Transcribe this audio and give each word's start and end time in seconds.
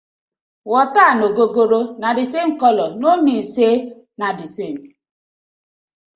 Water 0.71 1.03
and 1.11 1.21
ogogoro 1.27 1.81
na 1.99 2.09
the 2.19 2.25
same 2.33 2.51
colour, 2.57 2.89
no 3.01 3.11
mean 3.21 3.43
say 3.53 3.73
na 4.17 4.27
the 4.39 4.47
same: 4.55 4.79